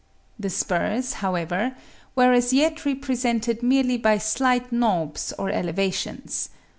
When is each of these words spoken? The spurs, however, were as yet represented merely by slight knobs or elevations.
The 0.39 0.49
spurs, 0.49 1.13
however, 1.21 1.75
were 2.15 2.33
as 2.33 2.51
yet 2.51 2.85
represented 2.87 3.61
merely 3.61 3.99
by 3.99 4.17
slight 4.17 4.71
knobs 4.71 5.31
or 5.37 5.51
elevations. 5.51 6.49